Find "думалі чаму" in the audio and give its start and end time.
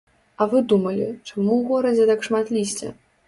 0.71-1.51